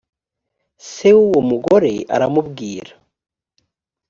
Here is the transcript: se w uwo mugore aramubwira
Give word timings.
se 0.91 1.09
w 1.15 1.17
uwo 1.25 1.39
mugore 1.49 1.93
aramubwira 2.15 2.91